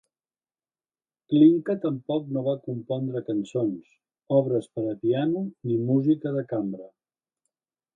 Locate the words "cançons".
3.29-3.95